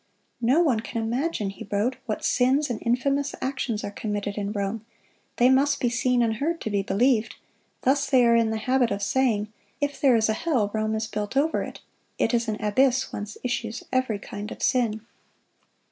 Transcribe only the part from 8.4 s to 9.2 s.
the habit of